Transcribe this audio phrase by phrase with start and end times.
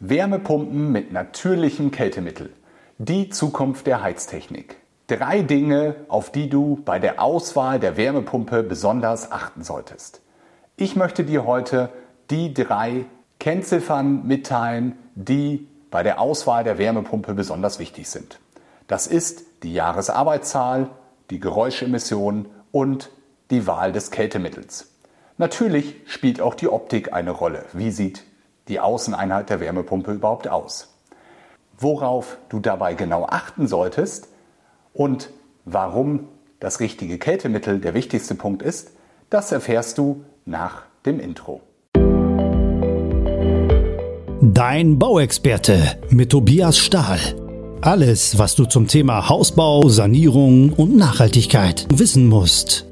[0.00, 2.52] Wärmepumpen mit natürlichem Kältemittel.
[2.98, 4.76] Die Zukunft der Heiztechnik.
[5.08, 10.20] Drei Dinge, auf die du bei der Auswahl der Wärmepumpe besonders achten solltest.
[10.76, 11.88] Ich möchte dir heute
[12.30, 13.06] die drei
[13.40, 18.38] Kennziffern mitteilen, die bei der Auswahl der Wärmepumpe besonders wichtig sind.
[18.86, 20.90] Das ist die Jahresarbeitszahl,
[21.30, 23.10] die Geräuschemission und
[23.50, 24.92] die Wahl des Kältemittels.
[25.38, 27.64] Natürlich spielt auch die Optik eine Rolle.
[27.72, 28.22] Wie sieht
[28.68, 30.94] die Außeneinheit der Wärmepumpe überhaupt aus.
[31.78, 34.28] Worauf du dabei genau achten solltest
[34.92, 35.30] und
[35.64, 36.28] warum
[36.60, 38.92] das richtige Kältemittel der wichtigste Punkt ist,
[39.30, 41.60] das erfährst du nach dem Intro.
[44.40, 47.18] Dein Bauexperte mit Tobias Stahl.
[47.80, 52.87] Alles, was du zum Thema Hausbau, Sanierung und Nachhaltigkeit wissen musst.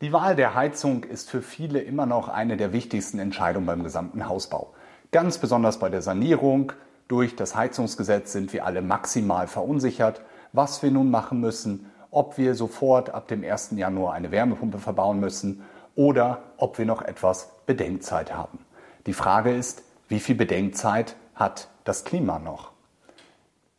[0.00, 4.28] Die Wahl der Heizung ist für viele immer noch eine der wichtigsten Entscheidungen beim gesamten
[4.28, 4.72] Hausbau.
[5.10, 6.72] Ganz besonders bei der Sanierung.
[7.08, 10.20] Durch das Heizungsgesetz sind wir alle maximal verunsichert,
[10.52, 13.72] was wir nun machen müssen, ob wir sofort ab dem 1.
[13.72, 15.64] Januar eine Wärmepumpe verbauen müssen
[15.96, 18.60] oder ob wir noch etwas Bedenkzeit haben.
[19.06, 22.70] Die Frage ist, wie viel Bedenkzeit hat das Klima noch?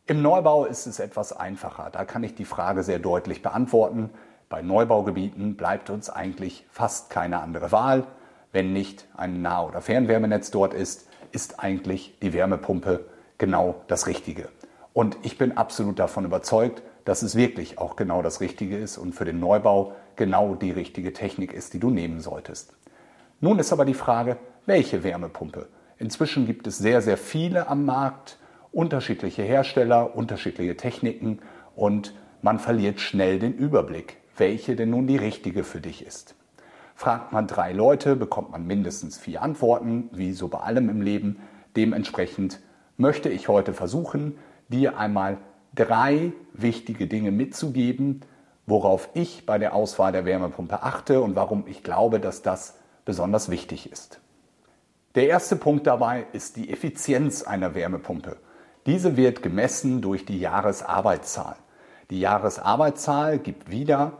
[0.06, 1.88] Im Neubau ist es etwas einfacher.
[1.90, 4.10] Da kann ich die Frage sehr deutlich beantworten.
[4.50, 8.08] Bei Neubaugebieten bleibt uns eigentlich fast keine andere Wahl.
[8.50, 13.06] Wenn nicht ein Nah- oder Fernwärmenetz dort ist, ist eigentlich die Wärmepumpe
[13.38, 14.48] genau das Richtige.
[14.92, 19.14] Und ich bin absolut davon überzeugt, dass es wirklich auch genau das Richtige ist und
[19.14, 22.74] für den Neubau genau die richtige Technik ist, die du nehmen solltest.
[23.38, 25.68] Nun ist aber die Frage, welche Wärmepumpe?
[25.96, 28.36] Inzwischen gibt es sehr, sehr viele am Markt,
[28.72, 31.38] unterschiedliche Hersteller, unterschiedliche Techniken
[31.76, 36.34] und man verliert schnell den Überblick welche denn nun die richtige für dich ist.
[36.94, 41.40] Fragt man drei Leute, bekommt man mindestens vier Antworten, wie so bei allem im Leben.
[41.76, 42.60] Dementsprechend
[42.96, 44.36] möchte ich heute versuchen,
[44.68, 45.38] dir einmal
[45.74, 48.20] drei wichtige Dinge mitzugeben,
[48.66, 53.50] worauf ich bei der Auswahl der Wärmepumpe achte und warum ich glaube, dass das besonders
[53.50, 54.20] wichtig ist.
[55.14, 58.36] Der erste Punkt dabei ist die Effizienz einer Wärmepumpe.
[58.86, 61.56] Diese wird gemessen durch die Jahresarbeitszahl.
[62.10, 64.18] Die Jahresarbeitszahl gibt wieder,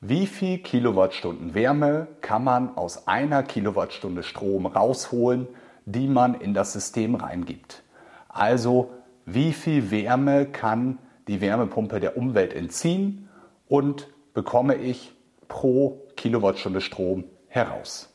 [0.00, 5.46] wie viel Kilowattstunden Wärme kann man aus einer Kilowattstunde Strom rausholen,
[5.84, 7.82] die man in das System reingibt?
[8.28, 8.90] Also
[9.26, 10.98] wie viel Wärme kann
[11.28, 13.28] die Wärmepumpe der Umwelt entziehen
[13.68, 15.14] und bekomme ich
[15.48, 18.12] pro Kilowattstunde Strom heraus?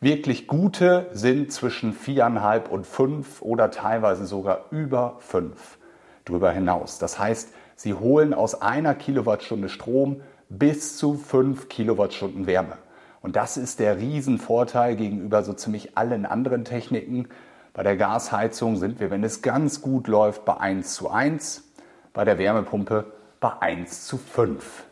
[0.00, 5.78] Wirklich gute sind zwischen 4,5 und 5 oder teilweise sogar über 5
[6.24, 6.98] drüber hinaus.
[6.98, 12.76] Das heißt, sie holen aus einer Kilowattstunde Strom bis zu 5 Kilowattstunden Wärme.
[13.22, 17.28] Und das ist der Riesenvorteil gegenüber so ziemlich allen anderen Techniken.
[17.74, 21.64] Bei der Gasheizung sind wir, wenn es ganz gut läuft, bei 1 zu 1,
[22.12, 24.84] bei der Wärmepumpe bei 1 zu 5.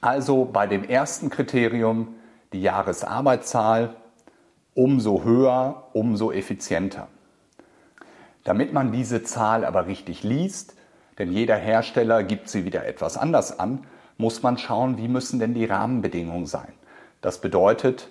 [0.00, 2.16] Also bei dem ersten Kriterium,
[2.52, 3.94] die Jahresarbeitszahl,
[4.74, 7.06] umso höher, umso effizienter.
[8.42, 10.74] Damit man diese Zahl aber richtig liest,
[11.18, 13.84] denn jeder Hersteller gibt sie wieder etwas anders an,
[14.16, 16.72] muss man schauen, wie müssen denn die Rahmenbedingungen sein.
[17.20, 18.10] Das bedeutet,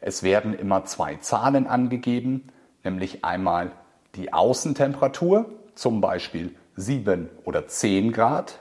[0.00, 2.48] es werden immer zwei Zahlen angegeben,
[2.84, 3.72] nämlich einmal
[4.14, 8.60] die Außentemperatur, zum Beispiel 7 oder 10 Grad,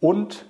[0.00, 0.46] und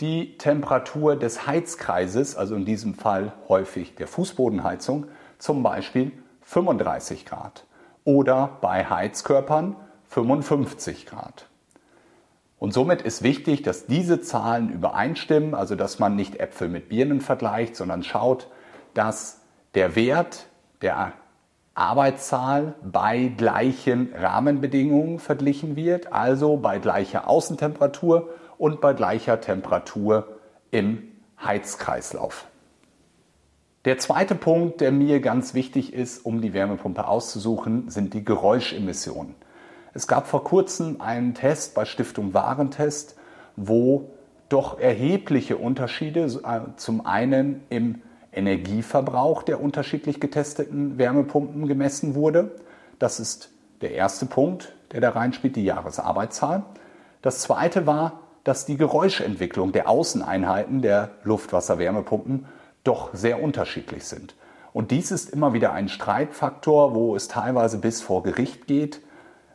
[0.00, 5.06] die Temperatur des Heizkreises, also in diesem Fall häufig der Fußbodenheizung,
[5.38, 7.64] zum Beispiel 35 Grad
[8.04, 9.76] oder bei Heizkörpern
[10.08, 11.46] 55 Grad.
[12.58, 17.20] Und somit ist wichtig, dass diese Zahlen übereinstimmen, also dass man nicht Äpfel mit Birnen
[17.20, 18.48] vergleicht, sondern schaut,
[18.94, 19.40] dass
[19.74, 20.46] der Wert
[20.82, 21.12] der
[21.74, 30.26] Arbeitszahl bei gleichen Rahmenbedingungen verglichen wird, also bei gleicher Außentemperatur und bei gleicher Temperatur
[30.72, 31.04] im
[31.42, 32.48] Heizkreislauf.
[33.84, 39.36] Der zweite Punkt, der mir ganz wichtig ist, um die Wärmepumpe auszusuchen, sind die Geräuschemissionen.
[39.94, 43.16] Es gab vor kurzem einen Test bei Stiftung Warentest,
[43.56, 44.10] wo
[44.48, 48.02] doch erhebliche Unterschiede äh, zum einen im
[48.32, 52.52] Energieverbrauch der unterschiedlich getesteten Wärmepumpen gemessen wurde.
[52.98, 53.50] Das ist
[53.80, 56.64] der erste Punkt, der da reinspielt, die Jahresarbeitszahl.
[57.22, 62.46] Das zweite war, dass die Geräuschentwicklung der Außeneinheiten der Luftwasser-Wärmepumpen
[62.84, 64.34] doch sehr unterschiedlich sind.
[64.72, 69.00] Und dies ist immer wieder ein Streitfaktor, wo es teilweise bis vor Gericht geht,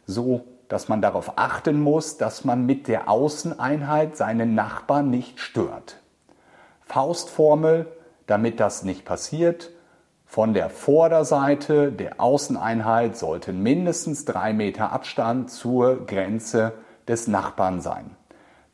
[0.05, 5.99] so dass man darauf achten muss, dass man mit der Außeneinheit seinen Nachbarn nicht stört.
[6.81, 7.85] Faustformel,
[8.25, 9.69] damit das nicht passiert,
[10.33, 16.73] Von der Vorderseite der Außeneinheit sollte mindestens drei Meter Abstand zur Grenze
[17.07, 18.15] des Nachbarn sein.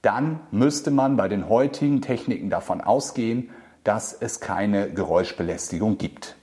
[0.02, 3.50] Dann müsste man bei den heutigen Techniken davon ausgehen,
[3.84, 6.38] dass es keine Geräuschbelästigung gibt.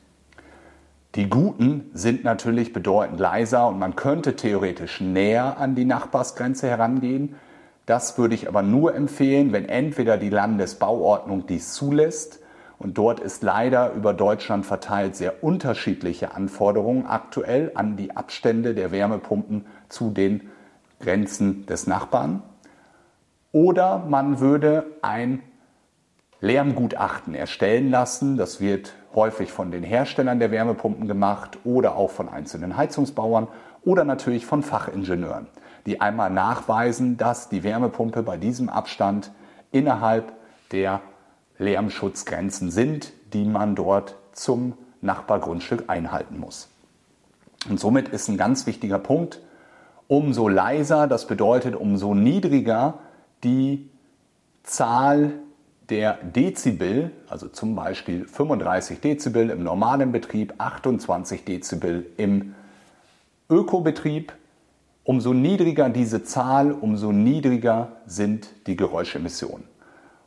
[1.17, 7.37] Die guten sind natürlich bedeutend leiser und man könnte theoretisch näher an die Nachbarsgrenze herangehen.
[7.87, 12.41] Das würde ich aber nur empfehlen, wenn entweder die Landesbauordnung dies zulässt
[12.79, 18.93] und dort ist leider über Deutschland verteilt sehr unterschiedliche Anforderungen aktuell an die Abstände der
[18.93, 20.51] Wärmepumpen zu den
[21.01, 22.43] Grenzen des Nachbarn.
[23.53, 25.41] Oder man würde ein
[26.41, 28.37] Lärmgutachten erstellen lassen.
[28.37, 33.49] Das wird häufig von den Herstellern der Wärmepumpen gemacht oder auch von einzelnen Heizungsbauern
[33.85, 35.47] oder natürlich von Fachingenieuren,
[35.87, 39.33] die einmal nachweisen, dass die Wärmepumpe bei diesem Abstand
[39.73, 40.33] innerhalb
[40.73, 41.00] der
[41.59, 46.69] Lärmschutzgrenzen sind, die man dort zum Nachbargrundstück einhalten muss.
[47.69, 49.41] Und somit ist ein ganz wichtiger Punkt,
[50.09, 52.99] umso leiser, das bedeutet umso niedriger
[53.43, 53.89] die
[54.62, 55.32] Zahl
[55.91, 62.55] der Dezibel, also zum Beispiel 35 Dezibel im normalen Betrieb, 28 Dezibel im
[63.49, 64.33] Ökobetrieb,
[65.05, 69.65] umso niedriger diese Zahl, umso niedriger sind die Geräuschemissionen.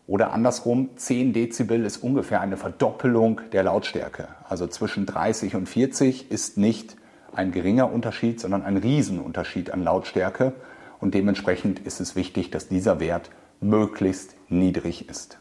[0.07, 4.29] Oder andersrum, 10 Dezibel ist ungefähr eine Verdoppelung der Lautstärke.
[4.47, 6.95] Also zwischen 30 und 40 ist nicht
[7.31, 10.53] ein geringer Unterschied, sondern ein Riesenunterschied an Lautstärke.
[10.99, 13.29] Und dementsprechend ist es wichtig, dass dieser Wert
[13.61, 15.37] möglichst niedrig ist,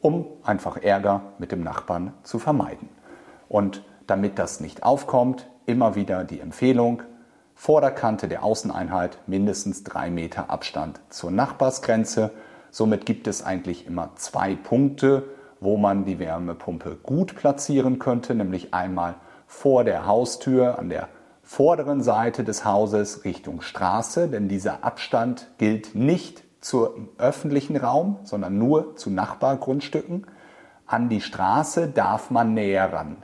[0.00, 2.88] um einfach Ärger mit dem Nachbarn zu vermeiden.
[3.48, 7.02] Und damit das nicht aufkommt, immer wieder die Empfehlung,
[7.54, 12.30] vor der Kante der Außeneinheit mindestens drei Meter Abstand zur Nachbarsgrenze
[12.70, 15.24] Somit gibt es eigentlich immer zwei Punkte,
[15.60, 19.16] wo man die Wärmepumpe gut platzieren könnte, nämlich einmal
[19.46, 21.08] vor der Haustür an der
[21.42, 28.58] vorderen Seite des Hauses Richtung Straße, denn dieser Abstand gilt nicht zum öffentlichen Raum, sondern
[28.58, 30.26] nur zu Nachbargrundstücken.
[30.86, 33.16] An die Straße darf man näher ran.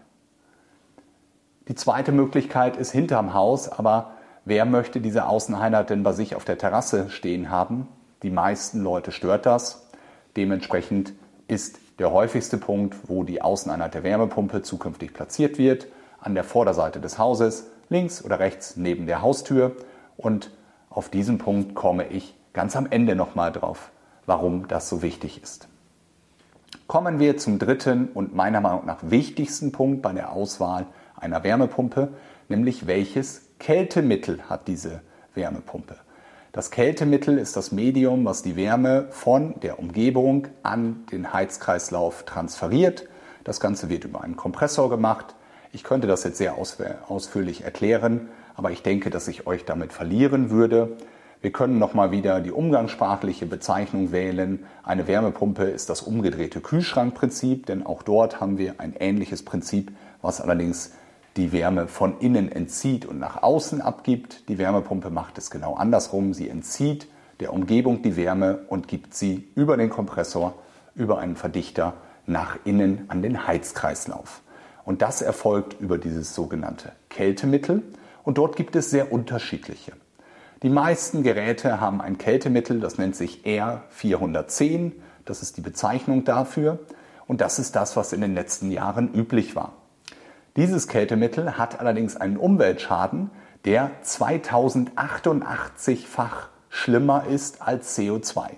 [1.69, 4.13] Die zweite Möglichkeit ist hinterm Haus, aber
[4.45, 7.89] wer möchte diese Außeneinheit denn bei sich auf der Terrasse stehen haben?
[8.23, 9.89] Die meisten Leute stört das.
[10.37, 11.13] Dementsprechend
[11.49, 15.89] ist der häufigste Punkt, wo die Außeneinheit der Wärmepumpe zukünftig platziert wird,
[16.21, 19.77] an der Vorderseite des Hauses, links oder rechts neben der Haustür.
[20.17, 20.51] Und
[20.89, 23.91] auf diesen Punkt komme ich ganz am Ende nochmal drauf,
[24.25, 25.69] warum das so wichtig ist.
[26.87, 30.87] Kommen wir zum dritten und meiner Meinung nach wichtigsten Punkt bei der Auswahl
[31.17, 32.09] einer Wärmepumpe,
[32.49, 35.03] nämlich welches Kältemittel hat diese
[35.35, 35.97] Wärmepumpe.
[36.53, 43.07] Das Kältemittel ist das Medium, was die Wärme von der Umgebung an den Heizkreislauf transferiert.
[43.45, 45.35] Das Ganze wird über einen Kompressor gemacht.
[45.73, 50.49] Ich könnte das jetzt sehr ausführlich erklären, aber ich denke, dass ich euch damit verlieren
[50.49, 50.97] würde.
[51.43, 54.65] Wir können nochmal wieder die umgangssprachliche Bezeichnung wählen.
[54.83, 59.93] Eine Wärmepumpe ist das umgedrehte Kühlschrankprinzip, denn auch dort haben wir ein ähnliches Prinzip,
[60.23, 60.93] was allerdings
[61.37, 64.49] die Wärme von innen entzieht und nach außen abgibt.
[64.49, 66.33] Die Wärmepumpe macht es genau andersrum.
[66.33, 67.07] Sie entzieht
[67.41, 70.55] der Umgebung die Wärme und gibt sie über den Kompressor,
[70.95, 71.95] über einen Verdichter
[72.27, 74.41] nach innen an den Heizkreislauf.
[74.85, 77.83] Und das erfolgt über dieses sogenannte Kältemittel.
[78.25, 79.93] Und dort gibt es sehr unterschiedliche.
[80.63, 84.93] Die meisten Geräte haben ein Kältemittel, das nennt sich R410.
[85.27, 86.79] Das ist die Bezeichnung dafür.
[87.27, 89.73] Und das ist das, was in den letzten Jahren üblich war.
[90.57, 93.31] Dieses Kältemittel hat allerdings einen Umweltschaden,
[93.67, 98.53] der 2088-fach schlimmer ist als CO2.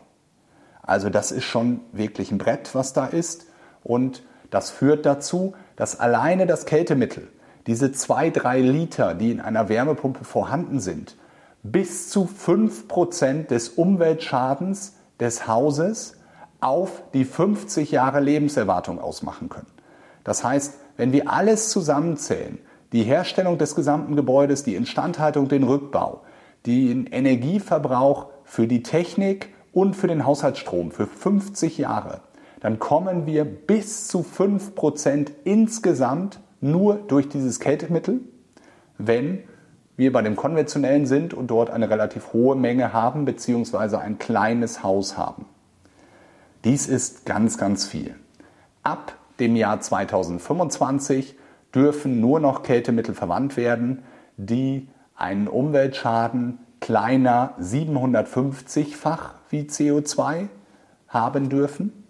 [0.82, 3.46] Also das ist schon wirklich ein Brett, was da ist.
[3.82, 7.26] Und das führt dazu, dass alleine das Kältemittel,
[7.66, 11.16] diese 2-3 Liter, die in einer Wärmepumpe vorhanden sind,
[11.72, 16.16] bis zu 5% des Umweltschadens des Hauses
[16.60, 19.70] auf die 50 Jahre Lebenserwartung ausmachen können.
[20.24, 22.58] Das heißt, wenn wir alles zusammenzählen,
[22.92, 26.22] die Herstellung des gesamten Gebäudes, die Instandhaltung, den Rückbau,
[26.66, 32.20] den Energieverbrauch für die Technik und für den Haushaltsstrom für 50 Jahre,
[32.60, 38.20] dann kommen wir bis zu 5% insgesamt nur durch dieses Kältemittel,
[38.96, 39.44] wenn
[39.98, 43.96] wir bei dem konventionellen sind und dort eine relativ hohe Menge haben bzw.
[43.96, 45.44] ein kleines Haus haben.
[46.64, 48.14] Dies ist ganz, ganz viel.
[48.84, 51.36] Ab dem Jahr 2025
[51.74, 54.04] dürfen nur noch Kältemittel verwandt werden,
[54.36, 60.46] die einen Umweltschaden kleiner 750-fach wie CO2
[61.08, 62.04] haben dürfen.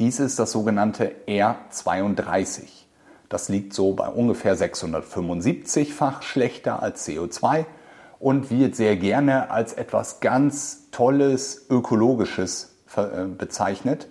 [0.00, 2.87] Dies ist das sogenannte R32.
[3.28, 7.66] Das liegt so bei ungefähr 675-fach schlechter als CO2
[8.18, 14.08] und wird sehr gerne als etwas ganz Tolles, Ökologisches äh, bezeichnet.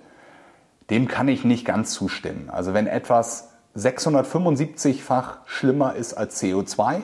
[0.89, 2.49] Dem kann ich nicht ganz zustimmen.
[2.49, 7.01] Also wenn etwas 675-fach schlimmer ist als CO2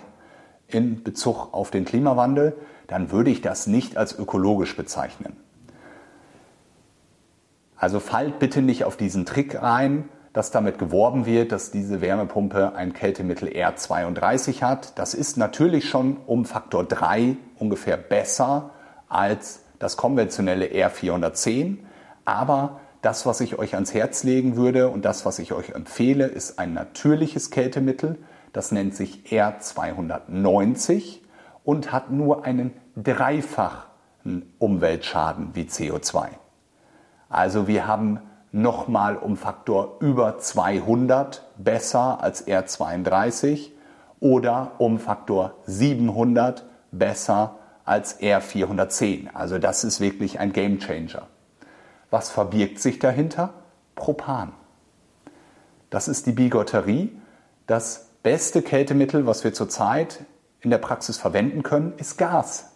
[0.68, 2.56] in Bezug auf den Klimawandel,
[2.88, 5.36] dann würde ich das nicht als ökologisch bezeichnen.
[7.76, 12.76] Also fallt bitte nicht auf diesen Trick rein, dass damit geworben wird, dass diese Wärmepumpe
[12.76, 14.98] ein Kältemittel R32 hat.
[14.98, 18.72] Das ist natürlich schon um Faktor 3 ungefähr besser
[19.08, 21.78] als das konventionelle R410.
[22.26, 26.26] Aber das, was ich euch ans Herz legen würde und das, was ich euch empfehle,
[26.26, 28.18] ist ein natürliches Kältemittel.
[28.54, 31.20] Das nennt sich R290
[31.64, 36.28] und hat nur einen dreifachen Umweltschaden wie CO2.
[37.30, 38.20] Also wir haben
[38.54, 43.72] nochmal um Faktor über 200 besser als R32
[44.20, 49.34] oder um Faktor 700 besser als R410.
[49.34, 51.28] Also das ist wirklich ein Game Changer.
[52.10, 53.54] Was verbirgt sich dahinter?
[53.96, 54.54] Propan.
[55.90, 57.12] Das ist die Bigotterie.
[57.68, 60.26] Das beste Kältemittel, was wir zurzeit
[60.62, 62.73] in der Praxis verwenden können, ist Gas.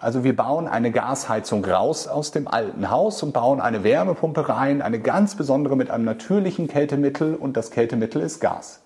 [0.00, 4.80] Also wir bauen eine Gasheizung raus aus dem alten Haus und bauen eine Wärmepumpe rein,
[4.80, 8.80] eine ganz besondere mit einem natürlichen Kältemittel und das Kältemittel ist Gas.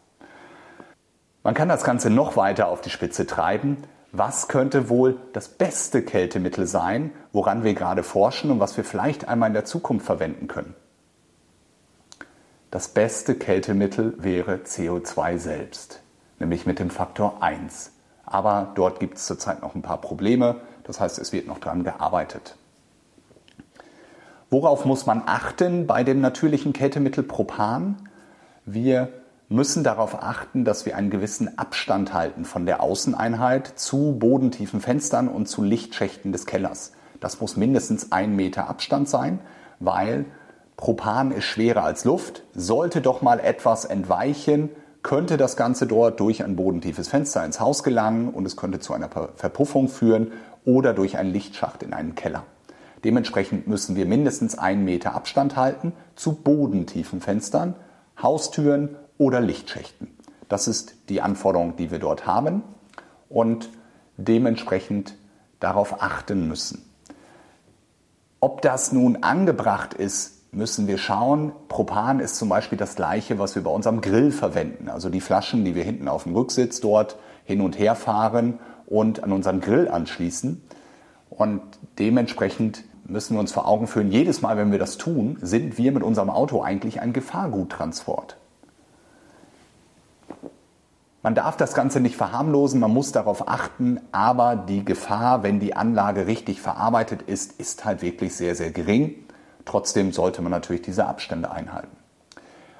[1.45, 3.85] Man kann das Ganze noch weiter auf die Spitze treiben.
[4.11, 9.29] Was könnte wohl das beste Kältemittel sein, woran wir gerade forschen und was wir vielleicht
[9.29, 10.75] einmal in der Zukunft verwenden können?
[12.73, 16.01] Das beste Kältemittel wäre CO2 selbst,
[16.41, 17.93] nämlich mit dem Faktor 1.
[18.27, 20.57] Aber dort gibt es zurzeit noch ein paar Probleme.
[20.85, 22.57] Das heißt, es wird noch daran gearbeitet.
[24.51, 28.09] Worauf muss man achten bei dem natürlichen Kältemittel Propan?
[28.67, 29.09] Wir
[29.49, 35.29] müssen darauf achten, dass wir einen gewissen Abstand halten von der Außeneinheit zu bodentiefen Fenstern
[35.29, 36.93] und zu Lichtschächten des Kellers.
[37.21, 39.39] Das muss mindestens ein Meter Abstand sein,
[39.81, 40.27] weil
[40.77, 42.43] Propan ist schwerer als Luft.
[42.55, 44.71] Sollte doch mal etwas entweichen,
[45.03, 48.93] könnte das Ganze dort durch ein bodentiefes Fenster ins Haus gelangen und es könnte zu
[48.95, 50.33] einer Verpuffung führen
[50.65, 52.45] oder durch einen Lichtschacht in einen Keller.
[53.05, 57.75] Dementsprechend müssen wir mindestens einen Meter Abstand halten zu bodentiefen Fenstern,
[58.21, 60.09] Haustüren oder Lichtschächten.
[60.49, 62.63] Das ist die Anforderung, die wir dort haben
[63.29, 63.69] und
[64.17, 65.15] dementsprechend
[65.61, 66.85] darauf achten müssen.
[68.41, 71.53] Ob das nun angebracht ist, müssen wir schauen.
[71.69, 74.89] Propan ist zum Beispiel das gleiche, was wir bei unserem Grill verwenden.
[74.89, 79.23] Also die Flaschen, die wir hinten auf dem Rücksitz dort hin und her fahren und
[79.23, 80.63] an unseren Grill anschließen.
[81.31, 81.63] Und
[81.99, 85.93] dementsprechend müssen wir uns vor Augen führen, jedes Mal, wenn wir das tun, sind wir
[85.93, 88.37] mit unserem Auto eigentlich ein Gefahrguttransport.
[91.23, 95.75] Man darf das Ganze nicht verharmlosen, man muss darauf achten, aber die Gefahr, wenn die
[95.75, 99.15] Anlage richtig verarbeitet ist, ist halt wirklich sehr, sehr gering.
[99.65, 101.97] Trotzdem sollte man natürlich diese Abstände einhalten.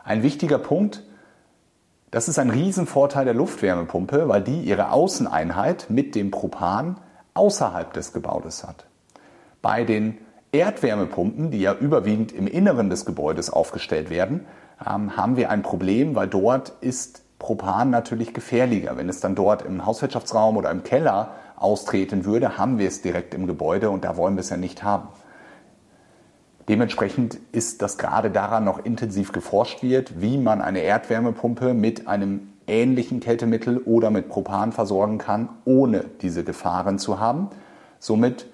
[0.05, 1.03] Ein wichtiger Punkt,
[2.15, 7.01] das ist ein Riesenvorteil der Luftwärmepumpe, weil die ihre Außeneinheit mit dem Propan
[7.35, 8.87] außerhalb des Gebäudes hat.
[9.61, 10.19] Bei den
[10.53, 14.47] Erdwärmepumpen, die ja überwiegend im Inneren des Gebäudes aufgestellt werden,
[14.89, 18.97] ähm, haben wir ein Problem, weil dort ist Propan natürlich gefährlicher.
[18.97, 23.35] Wenn es dann dort im Hauswirtschaftsraum oder im Keller austreten würde, haben wir es direkt
[23.35, 25.09] im Gebäude und da wollen wir es ja nicht haben.
[26.69, 32.49] Dementsprechend ist das gerade daran noch intensiv geforscht wird, wie man eine Erdwärmepumpe mit einem
[32.67, 37.51] ähnlichen Kältemittel oder mit Propan versorgen kann, ohne diese Gefahren zu haben.
[37.99, 38.47] Somit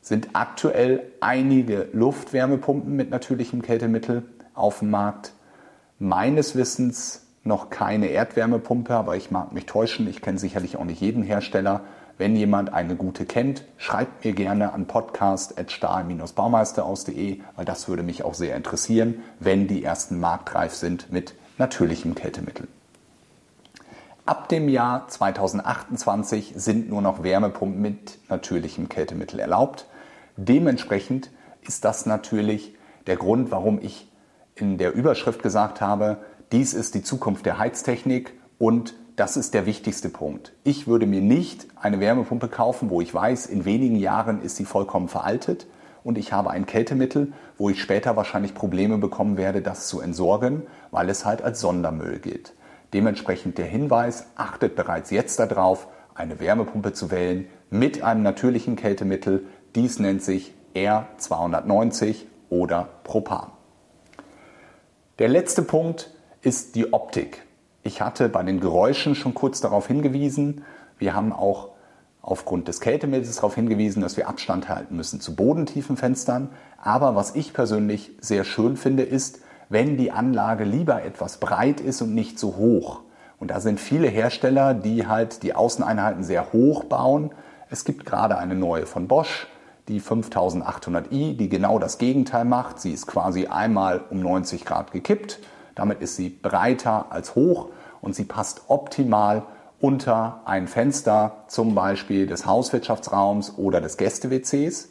[0.00, 5.32] sind aktuell einige Luftwärmepumpen mit natürlichem Kältemittel auf dem Markt.
[5.98, 10.08] Meines Wissens noch keine Erdwärmepumpe, aber ich mag mich täuschen.
[10.08, 11.82] Ich kenne sicherlich auch nicht jeden Hersteller.
[12.16, 18.34] Wenn jemand eine gute kennt, schreibt mir gerne an podcast.stahl-baumeister.de, weil das würde mich auch
[18.34, 22.68] sehr interessieren, wenn die ersten marktreif sind mit natürlichem Kältemittel.
[24.26, 29.88] Ab dem Jahr 2028 sind nur noch Wärmepumpen mit natürlichem Kältemittel erlaubt.
[30.36, 31.30] Dementsprechend
[31.62, 34.08] ist das natürlich der Grund, warum ich
[34.54, 36.18] in der Überschrift gesagt habe,
[36.52, 40.52] dies ist die Zukunft der Heiztechnik und das ist der wichtigste Punkt.
[40.64, 44.64] Ich würde mir nicht eine Wärmepumpe kaufen, wo ich weiß, in wenigen Jahren ist sie
[44.64, 45.66] vollkommen veraltet
[46.02, 50.64] und ich habe ein Kältemittel, wo ich später wahrscheinlich Probleme bekommen werde, das zu entsorgen,
[50.90, 52.54] weil es halt als Sondermüll gilt.
[52.92, 59.46] Dementsprechend der Hinweis, achtet bereits jetzt darauf, eine Wärmepumpe zu wählen mit einem natürlichen Kältemittel.
[59.74, 63.50] Dies nennt sich R290 oder Propan.
[65.18, 66.10] Der letzte Punkt
[66.42, 67.42] ist die Optik.
[67.86, 70.64] Ich hatte bei den Geräuschen schon kurz darauf hingewiesen.
[70.98, 71.68] Wir haben auch
[72.22, 76.48] aufgrund des Kältemittels darauf hingewiesen, dass wir Abstand halten müssen zu bodentiefen Fenstern.
[76.82, 82.00] Aber was ich persönlich sehr schön finde, ist, wenn die Anlage lieber etwas breit ist
[82.00, 83.02] und nicht so hoch.
[83.38, 87.32] Und da sind viele Hersteller, die halt die Außeneinheiten sehr hoch bauen.
[87.68, 89.46] Es gibt gerade eine neue von Bosch,
[89.88, 92.80] die 5800i, die genau das Gegenteil macht.
[92.80, 95.40] Sie ist quasi einmal um 90 Grad gekippt.
[95.74, 97.68] Damit ist sie breiter als hoch
[98.00, 99.42] und sie passt optimal
[99.80, 104.88] unter ein Fenster, zum Beispiel des Hauswirtschaftsraums oder des Gäste-WCs.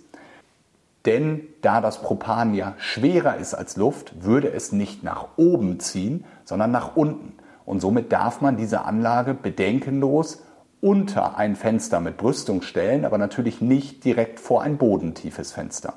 [1.05, 6.25] Denn da das Propan ja schwerer ist als Luft, würde es nicht nach oben ziehen,
[6.45, 7.33] sondern nach unten.
[7.65, 10.43] Und somit darf man diese Anlage bedenkenlos
[10.81, 15.93] unter ein Fenster mit Brüstung stellen, aber natürlich nicht direkt vor ein bodentiefes Fenster.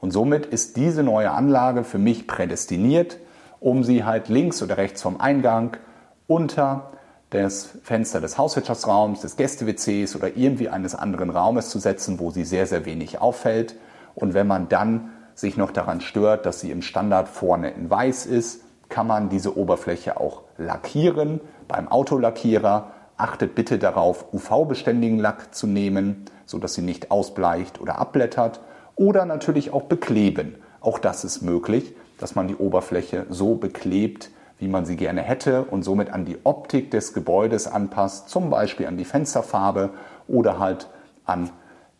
[0.00, 3.18] Und somit ist diese neue Anlage für mich prädestiniert,
[3.62, 5.76] um sie halt links oder rechts vom Eingang
[6.26, 6.90] unter
[7.30, 12.44] das Fenster des Hauswirtschaftsraums, des Gäste-WCs oder irgendwie eines anderen Raumes zu setzen, wo sie
[12.44, 13.76] sehr, sehr wenig auffällt.
[14.14, 18.26] Und wenn man dann sich noch daran stört, dass sie im Standard vorne in weiß
[18.26, 21.40] ist, kann man diese Oberfläche auch lackieren.
[21.68, 28.60] Beim Autolackierer achtet bitte darauf, UV-beständigen Lack zu nehmen, sodass sie nicht ausbleicht oder abblättert.
[28.96, 30.56] Oder natürlich auch bekleben.
[30.80, 35.64] Auch das ist möglich, dass man die Oberfläche so beklebt, wie man sie gerne hätte
[35.64, 39.90] und somit an die Optik des Gebäudes anpasst, zum Beispiel an die Fensterfarbe
[40.28, 40.88] oder halt
[41.24, 41.50] an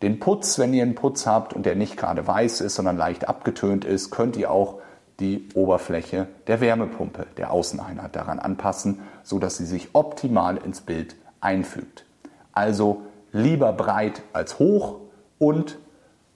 [0.00, 0.60] den Putz.
[0.60, 4.10] Wenn ihr einen Putz habt und der nicht gerade weiß ist, sondern leicht abgetönt ist,
[4.10, 4.78] könnt ihr auch
[5.18, 12.04] die Oberfläche der Wärmepumpe, der Außeneinheit daran anpassen, sodass sie sich optimal ins Bild einfügt.
[12.52, 13.02] Also
[13.32, 15.00] lieber breit als hoch
[15.38, 15.78] und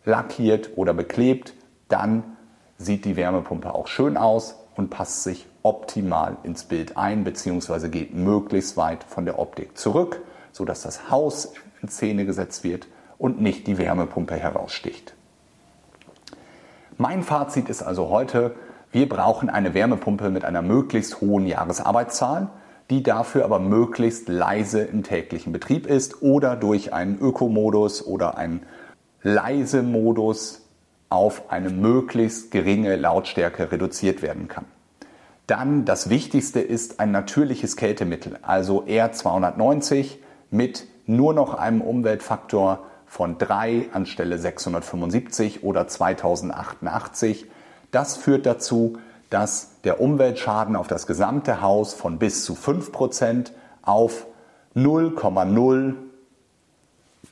[0.05, 1.55] lackiert oder beklebt,
[1.89, 2.36] dann
[2.79, 7.89] sieht die Wärmepumpe auch schön aus und passt sich optimal ins Bild ein bzw.
[7.89, 10.21] geht möglichst weit von der Optik zurück,
[10.53, 12.87] sodass das Haus in Szene gesetzt wird
[13.19, 15.15] und nicht die Wärmepumpe heraussticht.
[16.99, 18.55] Mein Fazit ist also heute,
[18.93, 22.49] wir brauchen eine Wärmepumpe mit einer möglichst hohen Jahresarbeitszahl,
[22.89, 28.63] die dafür aber möglichst leise im täglichen Betrieb ist oder durch einen Ökomodus oder einen
[29.23, 30.66] leise Modus
[31.09, 34.65] auf eine möglichst geringe Lautstärke reduziert werden kann.
[35.47, 40.17] Dann das Wichtigste ist ein natürliches Kältemittel, also R290
[40.51, 47.47] mit nur noch einem Umweltfaktor von 3 anstelle 675 oder 2088.
[47.93, 48.99] Das führt dazu,
[49.31, 54.27] dass der Umweltschaden auf das gesamte Haus von bis zu 5% auf
[54.75, 55.95] 0,0